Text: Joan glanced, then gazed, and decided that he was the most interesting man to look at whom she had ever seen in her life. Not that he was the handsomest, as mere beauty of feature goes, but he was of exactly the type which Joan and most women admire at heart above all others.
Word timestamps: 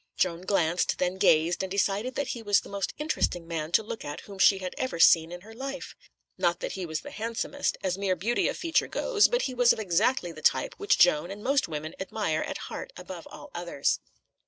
Joan 0.17 0.41
glanced, 0.41 0.97
then 0.97 1.19
gazed, 1.19 1.61
and 1.61 1.69
decided 1.69 2.15
that 2.15 2.29
he 2.29 2.41
was 2.41 2.61
the 2.61 2.69
most 2.69 2.91
interesting 2.97 3.47
man 3.47 3.71
to 3.73 3.83
look 3.83 4.03
at 4.03 4.21
whom 4.21 4.39
she 4.39 4.57
had 4.57 4.73
ever 4.75 4.97
seen 4.99 5.31
in 5.31 5.41
her 5.41 5.53
life. 5.53 5.93
Not 6.39 6.59
that 6.59 6.71
he 6.71 6.87
was 6.87 7.01
the 7.01 7.11
handsomest, 7.11 7.77
as 7.83 7.99
mere 7.99 8.15
beauty 8.15 8.47
of 8.47 8.57
feature 8.57 8.87
goes, 8.87 9.27
but 9.27 9.43
he 9.43 9.53
was 9.53 9.73
of 9.73 9.79
exactly 9.79 10.31
the 10.31 10.41
type 10.41 10.73
which 10.77 10.97
Joan 10.97 11.29
and 11.29 11.43
most 11.43 11.67
women 11.67 11.93
admire 11.99 12.41
at 12.41 12.57
heart 12.71 12.91
above 12.97 13.27
all 13.29 13.51
others. 13.53 13.99